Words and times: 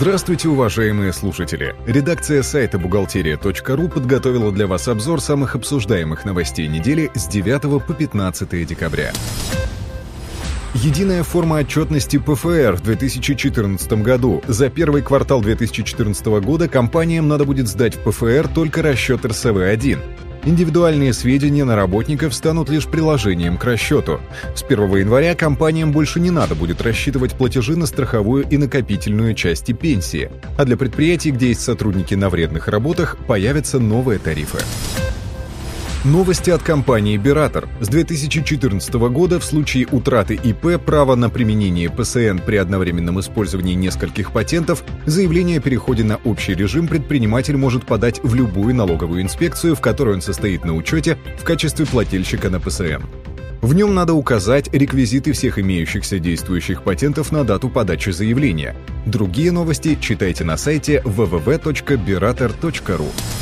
Здравствуйте, 0.00 0.48
уважаемые 0.48 1.12
слушатели! 1.12 1.74
Редакция 1.84 2.44
сайта 2.44 2.78
бухгалтерия.ру 2.78 3.88
подготовила 3.88 4.52
для 4.52 4.68
вас 4.68 4.86
обзор 4.86 5.20
самых 5.20 5.56
обсуждаемых 5.56 6.24
новостей 6.24 6.68
недели 6.68 7.10
с 7.16 7.26
9 7.26 7.84
по 7.84 7.92
15 7.92 8.64
декабря. 8.64 9.10
Единая 10.74 11.24
форма 11.24 11.56
отчетности 11.56 12.16
ПФР 12.16 12.76
в 12.76 12.82
2014 12.82 13.92
году. 13.94 14.40
За 14.46 14.70
первый 14.70 15.02
квартал 15.02 15.40
2014 15.40 16.26
года 16.26 16.68
компаниям 16.68 17.26
надо 17.26 17.44
будет 17.44 17.66
сдать 17.66 17.96
в 17.96 18.08
ПФР 18.08 18.46
только 18.54 18.82
расчет 18.82 19.24
РСВ-1. 19.24 19.98
Индивидуальные 20.44 21.12
сведения 21.12 21.64
на 21.64 21.76
работников 21.76 22.34
станут 22.34 22.68
лишь 22.68 22.86
приложением 22.86 23.58
к 23.58 23.64
расчету. 23.64 24.20
С 24.54 24.62
1 24.62 24.96
января 24.96 25.34
компаниям 25.34 25.92
больше 25.92 26.20
не 26.20 26.30
надо 26.30 26.54
будет 26.54 26.80
рассчитывать 26.80 27.34
платежи 27.34 27.76
на 27.76 27.86
страховую 27.86 28.46
и 28.48 28.56
накопительную 28.56 29.34
части 29.34 29.72
пенсии. 29.72 30.30
А 30.56 30.64
для 30.64 30.76
предприятий, 30.76 31.30
где 31.30 31.48
есть 31.48 31.60
сотрудники 31.60 32.14
на 32.14 32.28
вредных 32.28 32.68
работах, 32.68 33.16
появятся 33.26 33.78
новые 33.78 34.18
тарифы. 34.18 34.58
Новости 36.04 36.50
от 36.50 36.62
компании 36.62 37.16
«Биратор». 37.16 37.68
С 37.80 37.88
2014 37.88 38.94
года 38.94 39.40
в 39.40 39.44
случае 39.44 39.88
утраты 39.90 40.36
ИП 40.36 40.80
права 40.80 41.16
на 41.16 41.28
применение 41.28 41.90
ПСН 41.90 42.38
при 42.38 42.54
одновременном 42.56 43.18
использовании 43.18 43.74
нескольких 43.74 44.30
патентов 44.30 44.84
заявление 45.06 45.58
о 45.58 45.60
переходе 45.60 46.04
на 46.04 46.18
общий 46.18 46.54
режим 46.54 46.86
предприниматель 46.86 47.56
может 47.56 47.84
подать 47.84 48.20
в 48.22 48.32
любую 48.36 48.76
налоговую 48.76 49.22
инспекцию, 49.22 49.74
в 49.74 49.80
которой 49.80 50.14
он 50.14 50.20
состоит 50.20 50.64
на 50.64 50.76
учете 50.76 51.18
в 51.36 51.42
качестве 51.42 51.84
плательщика 51.84 52.48
на 52.48 52.60
ПСН. 52.60 53.02
В 53.60 53.74
нем 53.74 53.92
надо 53.92 54.14
указать 54.14 54.72
реквизиты 54.72 55.32
всех 55.32 55.58
имеющихся 55.58 56.20
действующих 56.20 56.84
патентов 56.84 57.32
на 57.32 57.42
дату 57.42 57.70
подачи 57.70 58.10
заявления. 58.10 58.76
Другие 59.04 59.50
новости 59.50 59.98
читайте 60.00 60.44
на 60.44 60.56
сайте 60.56 61.02
www.berator.ru. 61.04 63.37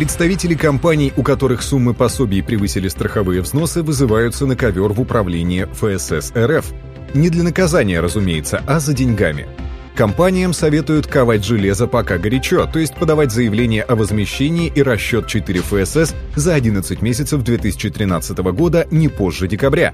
Представители 0.00 0.54
компаний, 0.54 1.12
у 1.18 1.22
которых 1.22 1.60
суммы 1.60 1.92
пособий 1.92 2.42
превысили 2.42 2.88
страховые 2.88 3.42
взносы, 3.42 3.82
вызываются 3.82 4.46
на 4.46 4.56
ковер 4.56 4.94
в 4.94 5.00
управление 5.02 5.66
ФСС 5.66 6.32
РФ. 6.34 6.72
Не 7.12 7.28
для 7.28 7.42
наказания, 7.42 8.00
разумеется, 8.00 8.62
а 8.66 8.80
за 8.80 8.94
деньгами. 8.94 9.46
Компаниям 9.94 10.54
советуют 10.54 11.06
ковать 11.06 11.44
железо 11.44 11.86
пока 11.86 12.16
горячо, 12.16 12.64
то 12.64 12.78
есть 12.78 12.94
подавать 12.94 13.30
заявление 13.30 13.82
о 13.82 13.94
возмещении 13.94 14.72
и 14.74 14.82
расчет 14.82 15.26
4 15.26 15.60
ФСС 15.60 16.14
за 16.34 16.54
11 16.54 17.02
месяцев 17.02 17.42
2013 17.42 18.38
года 18.38 18.88
не 18.90 19.08
позже 19.08 19.48
декабря. 19.48 19.92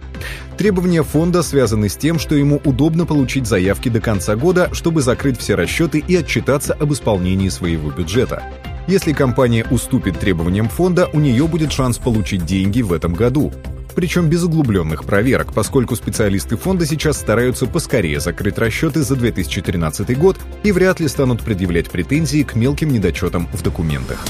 Требования 0.57 1.03
фонда 1.03 1.43
связаны 1.43 1.89
с 1.89 1.97
тем, 1.97 2.21
что 2.21 2.37
ему 2.37 2.61
удобно 2.65 3.07
получить 3.07 3.49
заявки 3.49 3.89
до 3.89 4.01
конца 4.01 4.37
года, 4.37 4.71
чтобы 4.71 5.03
закрыть 5.03 5.41
все 5.41 5.57
расчеты 5.57 5.99
и 5.99 6.15
отчитаться 6.15 6.75
об 6.75 6.93
исполнении 6.93 7.49
своего 7.49 7.91
бюджета. 7.91 8.45
Если 8.87 9.13
компания 9.13 9.67
уступит 9.69 10.21
требованиям 10.21 10.69
фонда, 10.69 11.09
у 11.13 11.19
нее 11.19 11.49
будет 11.49 11.73
шанс 11.73 11.99
получить 11.99 12.45
деньги 12.47 12.83
в 12.83 12.93
этом 12.93 13.15
году. 13.15 13.53
Причем 13.97 14.29
без 14.29 14.45
углубленных 14.45 15.05
проверок, 15.05 15.53
поскольку 15.53 15.97
специалисты 15.97 16.57
фонда 16.57 16.87
сейчас 16.87 17.19
стараются 17.19 17.67
поскорее 17.67 18.21
закрыть 18.21 18.59
расчеты 18.59 19.03
за 19.03 19.17
2013 19.17 20.17
год 20.17 20.37
и 20.63 20.71
вряд 20.71 21.01
ли 21.01 21.09
станут 21.09 21.43
предъявлять 21.43 21.91
претензии 21.91 22.45
к 22.45 22.55
мелким 22.55 22.93
недочетам 22.93 23.49
в 23.53 23.61
документах. 23.63 24.25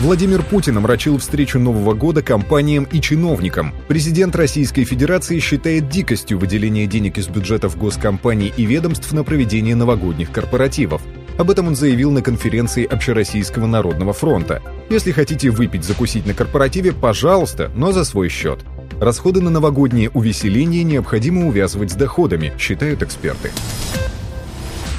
Владимир 0.00 0.42
Путин 0.42 0.78
омрачил 0.78 1.18
встречу 1.18 1.60
Нового 1.60 1.94
года 1.94 2.22
компаниям 2.22 2.88
и 2.90 3.00
чиновникам. 3.00 3.72
Президент 3.86 4.34
Российской 4.34 4.82
Федерации 4.82 5.38
считает 5.38 5.88
дикостью 5.88 6.38
выделение 6.38 6.88
денег 6.88 7.18
из 7.18 7.28
бюджетов 7.28 7.76
госкомпаний 7.76 8.52
и 8.56 8.64
ведомств 8.64 9.12
на 9.12 9.22
проведение 9.22 9.76
новогодних 9.76 10.32
корпоративов. 10.32 11.02
Об 11.38 11.50
этом 11.50 11.68
он 11.68 11.76
заявил 11.76 12.10
на 12.10 12.22
конференции 12.22 12.84
Общероссийского 12.84 13.66
народного 13.66 14.12
фронта. 14.12 14.62
Если 14.90 15.12
хотите 15.12 15.50
выпить, 15.50 15.84
закусить 15.84 16.26
на 16.26 16.34
корпоративе, 16.34 16.92
пожалуйста, 16.92 17.70
но 17.74 17.92
за 17.92 18.04
свой 18.04 18.28
счет. 18.28 18.60
Расходы 19.00 19.40
на 19.40 19.50
новогодние 19.50 20.10
увеселения 20.10 20.84
необходимо 20.84 21.48
увязывать 21.48 21.90
с 21.90 21.94
доходами, 21.94 22.52
считают 22.58 23.02
эксперты. 23.02 23.50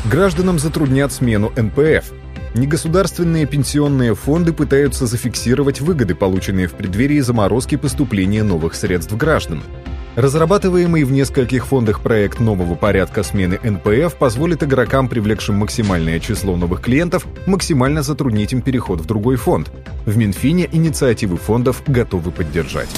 Гражданам 0.05 0.59
затруднят 0.59 1.13
смену 1.13 1.51
НПФ. 1.55 2.11
Негосударственные 2.55 3.45
пенсионные 3.45 4.13
фонды 4.13 4.53
пытаются 4.53 5.05
зафиксировать 5.05 5.81
выгоды, 5.81 6.13
полученные 6.13 6.67
в 6.67 6.73
преддверии 6.73 7.19
заморозки 7.19 7.77
поступления 7.77 8.44
новых 8.44 8.75
средств 8.75 9.15
граждан. 9.15 9.63
Разрабатываемый 10.16 11.06
в 11.06 11.12
нескольких 11.12 11.66
фондах 11.66 12.01
проект 12.01 12.40
нового 12.40 12.75
порядка 12.75 13.24
смены 13.24 13.59
НПФ 13.63 14.13
позволит 14.16 14.62
игрокам, 14.62 15.09
привлекшим 15.09 15.56
максимальное 15.56 16.19
число 16.19 16.56
новых 16.56 16.81
клиентов, 16.81 17.25
максимально 17.47 18.03
затруднить 18.03 18.53
им 18.53 18.62
переход 18.62 19.01
в 19.01 19.06
другой 19.07 19.38
фонд. 19.38 19.72
В 20.06 20.16
Минфине 20.16 20.69
инициативы 20.72 21.38
фондов 21.38 21.81
готовы 21.88 22.29
поддержать. 22.29 22.90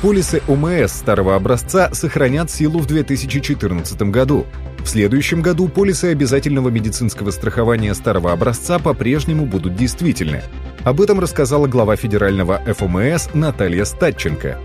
Полисы 0.00 0.40
ОМС 0.48 0.90
старого 0.90 1.36
образца 1.36 1.90
сохранят 1.92 2.50
силу 2.50 2.78
в 2.78 2.86
2014 2.86 4.02
году. 4.04 4.46
В 4.78 4.86
следующем 4.86 5.42
году 5.42 5.68
полисы 5.68 6.06
обязательного 6.06 6.70
медицинского 6.70 7.30
страхования 7.30 7.92
старого 7.92 8.32
образца 8.32 8.78
по-прежнему 8.78 9.44
будут 9.44 9.76
действительны. 9.76 10.42
Об 10.84 11.02
этом 11.02 11.20
рассказала 11.20 11.66
глава 11.66 11.96
федерального 11.96 12.58
ФОМС 12.58 13.34
Наталья 13.34 13.84
Статченко. 13.84 14.56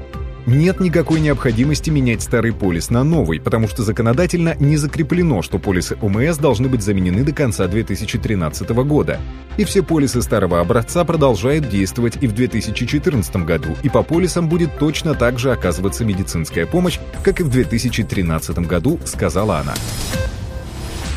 Нет 0.45 0.81
никакой 0.81 1.21
необходимости 1.21 1.89
менять 1.89 2.21
старый 2.21 2.51
полис 2.51 2.89
на 2.89 3.05
новый, 3.05 3.39
потому 3.39 3.69
что 3.69 3.81
законодательно 3.81 4.55
не 4.59 4.75
закреплено, 4.75 5.41
что 5.41 5.57
полисы 5.57 5.97
ОМС 6.01 6.37
должны 6.37 6.67
быть 6.67 6.81
заменены 6.81 7.23
до 7.23 7.31
конца 7.31 7.65
2013 7.67 8.69
года. 8.69 9.19
И 9.55 9.63
все 9.63 9.83
полисы 9.83 10.21
старого 10.21 10.59
образца 10.59 11.05
продолжают 11.05 11.69
действовать 11.69 12.17
и 12.19 12.27
в 12.27 12.33
2014 12.33 13.35
году, 13.37 13.77
и 13.83 13.89
по 13.89 14.03
полисам 14.03 14.49
будет 14.49 14.77
точно 14.77 15.13
так 15.13 15.39
же 15.39 15.51
оказываться 15.51 16.03
медицинская 16.03 16.65
помощь, 16.65 16.99
как 17.23 17.39
и 17.39 17.43
в 17.43 17.49
2013 17.49 18.59
году, 18.59 18.99
сказала 19.05 19.59
она. 19.59 19.73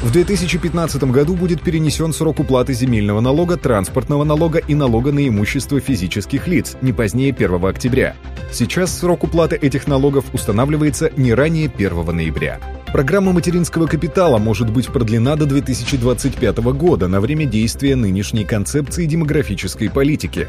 В 0.03 0.13
2015 0.13 1.05
году 1.05 1.35
будет 1.35 1.63
перенесен 1.63 2.13
срок 2.13 2.39
уплаты 2.41 2.75
земельного 2.75 3.21
налога, 3.21 3.57
транспортного 3.57 4.25
налога 4.25 4.59
и 4.59 4.75
налога 4.75 5.11
на 5.11 5.27
имущество 5.27 5.81
физических 5.81 6.47
лиц 6.47 6.77
не 6.83 6.93
позднее 6.93 7.33
1 7.33 7.65
октября. 7.65 8.15
Сейчас 8.53 8.97
срок 8.97 9.25
уплаты 9.25 9.57
этих 9.57 9.87
налогов 9.87 10.27
устанавливается 10.35 11.11
не 11.17 11.33
ранее 11.33 11.73
1 11.75 12.15
ноября. 12.15 12.61
Программа 12.93 13.33
материнского 13.33 13.87
капитала 13.87 14.37
может 14.39 14.71
быть 14.71 14.89
продлена 14.89 15.35
до 15.35 15.47
2025 15.47 16.59
года 16.59 17.09
на 17.09 17.21
время 17.21 17.47
действия 17.47 17.97
нынешней 17.97 18.45
концепции 18.45 19.07
демографической 19.07 19.91
политики. 19.91 20.47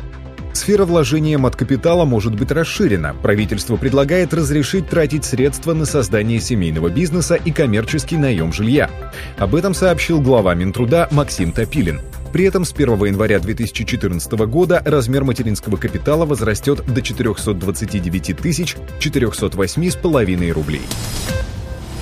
Сфера 0.58 0.86
вложения 0.86 1.38
маткапитала 1.38 2.04
может 2.04 2.34
быть 2.34 2.50
расширена. 2.50 3.14
Правительство 3.22 3.78
предлагает 3.78 4.34
разрешить 4.34 4.90
тратить 4.90 5.24
средства 5.24 5.76
на 5.76 5.86
создание 5.86 6.40
семейного 6.40 6.90
бизнеса 6.90 7.36
и 7.36 7.52
коммерческий 7.52 8.18
наем 8.18 8.52
жилья. 8.52 8.90
Об 9.38 9.54
этом 9.54 9.76
сообщил 9.76 10.20
глава 10.20 10.56
Минтруда 10.56 11.10
Максим 11.12 11.52
Топилин. 11.52 12.02
При 12.34 12.46
этом 12.46 12.66
с 12.66 12.74
1 12.74 13.06
января 13.06 13.38
2014 13.38 14.32
года 14.48 14.82
размер 14.84 15.26
материнского 15.26 15.78
капитала 15.78 16.26
возрастет 16.26 16.84
до 16.92 17.04
429 17.04 18.76
408,5 19.00 20.52
рублей. 20.54 20.82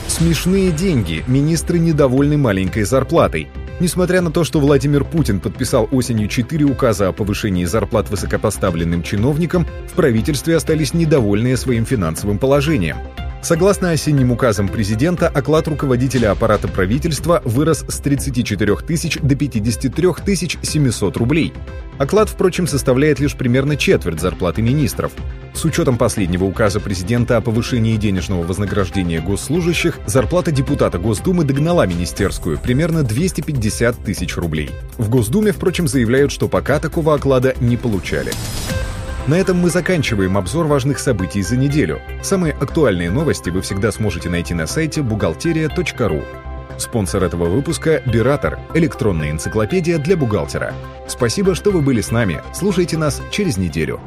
Смешные 0.07 0.71
деньги. 0.71 1.25
Министры 1.27 1.77
недовольны 1.77 2.37
маленькой 2.37 2.83
зарплатой. 2.83 3.49
Несмотря 3.79 4.21
на 4.21 4.31
то, 4.31 4.45
что 4.45 4.61
Владимир 4.61 5.03
Путин 5.03 5.41
подписал 5.41 5.89
осенью 5.91 6.29
четыре 6.29 6.65
указа 6.65 7.09
о 7.09 7.11
повышении 7.11 7.65
зарплат 7.65 8.09
высокопоставленным 8.09 9.03
чиновникам, 9.03 9.67
в 9.87 9.93
правительстве 9.93 10.55
остались 10.55 10.93
недовольные 10.93 11.57
своим 11.57 11.85
финансовым 11.85 12.39
положением. 12.39 12.97
Согласно 13.45 13.91
осенним 13.91 14.31
указам 14.31 14.67
президента, 14.67 15.27
оклад 15.27 15.67
руководителя 15.67 16.31
аппарата 16.31 16.67
правительства 16.67 17.43
вырос 17.45 17.85
с 17.87 17.99
34 17.99 18.75
тысяч 18.77 19.19
до 19.21 19.35
53 19.35 20.07
тысяч 20.25 20.57
700 20.63 21.15
рублей. 21.17 21.53
Оклад, 21.99 22.27
впрочем, 22.27 22.65
составляет 22.65 23.19
лишь 23.19 23.35
примерно 23.35 23.77
четверть 23.77 24.19
зарплаты 24.19 24.63
министров. 24.63 25.11
С 25.53 25.63
учетом 25.63 25.99
последнего 25.99 26.45
указа 26.45 26.79
президента 26.79 27.37
о 27.37 27.41
повышении 27.41 27.95
денежного 27.97 28.41
вознаграждения 28.41 29.21
госслужащих, 29.21 29.99
зарплата 30.07 30.49
депутата 30.49 30.97
Госдумы 30.97 31.43
догнала 31.43 31.85
министерскую 31.85 32.57
примерно 32.57 33.03
250 33.03 34.03
тысяч 34.03 34.37
рублей. 34.37 34.71
В 34.97 35.07
Госдуме, 35.07 35.51
впрочем, 35.51 35.87
заявляют, 35.87 36.31
что 36.31 36.47
пока 36.47 36.79
такого 36.79 37.13
оклада 37.13 37.53
не 37.59 37.77
получали. 37.77 38.31
На 39.27 39.35
этом 39.39 39.57
мы 39.57 39.71
заканчиваем 39.71 40.37
обзор 40.37 40.67
важных 40.67 40.99
событий 40.99 41.41
за 41.41 41.57
неделю. 41.57 41.99
Самые 42.21 42.53
актуальные 42.53 43.09
новости 43.09 43.49
вы 43.49 43.61
всегда 43.61 43.91
сможете 43.91 44.29
найти 44.29 44.53
на 44.53 44.67
сайте 44.67 45.01
бухгалтерия.ру. 45.01 46.21
Спонсор 46.77 47.23
этого 47.23 47.45
выпуска– 47.45 48.03
Биратор, 48.05 48.59
электронная 48.75 49.31
энциклопедия 49.31 49.97
для 49.97 50.15
бухгалтера. 50.15 50.75
Спасибо, 51.07 51.55
что 51.55 51.71
вы 51.71 51.81
были 51.81 52.01
с 52.01 52.11
нами. 52.11 52.41
Слушайте 52.53 52.97
нас 52.97 53.19
через 53.31 53.57
неделю. 53.57 53.99